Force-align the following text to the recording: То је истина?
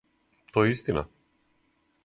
То 0.55 0.63
је 0.67 0.71
истина? 0.77 1.05